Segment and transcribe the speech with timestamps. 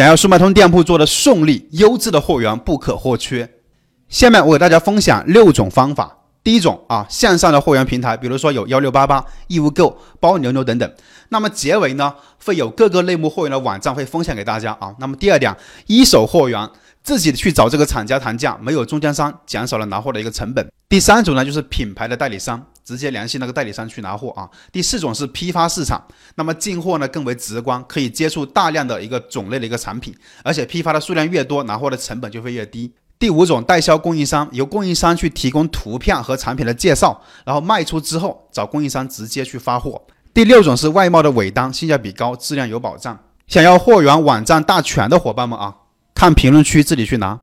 [0.00, 3.46] 想要速卖通店铺做的顺利，优质的货源不可或缺。
[4.08, 6.16] 下面我给大家分享六种方法。
[6.42, 10.90] 第一种啊，线上的货源平台，比如说有幺六八八、义乌购、包牛牛等等。
[11.28, 14.94] 那么结尾呢，会有各个类目货源的网站会分享给大家啊。
[14.98, 15.54] 那么第二点，
[15.86, 16.70] 一手货源。
[17.02, 20.66] 自己去找这个厂家谈价，没有中间商，减少了拿货的一个成本。
[20.86, 24.50] 第三种呢，就是品牌的代理商，直接联系那个代理商去拿货啊。
[24.72, 26.02] 第四种是批发市场，
[26.34, 30.12] 那么进货呢更为直观，可以接触大量的一个种类的一个产品，
[30.42, 32.92] 而且批发的数量越多，拿货的成本就会越低。
[33.16, 40.02] 第五种代销供应商，由供应商去提供图片和产品的介绍，然后卖出之后找供应商直接去发货。
[40.34, 43.16] 第六种是外贸的尾单，性价比高，质量有保障。
[43.46, 45.76] 想要货源网站大全的伙伴们啊！
[46.12, 47.38] 看评论区，自己去拿。